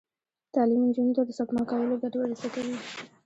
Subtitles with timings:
[0.53, 2.77] تعلیم نجونو ته د سپما کولو ګټې ور زده کوي.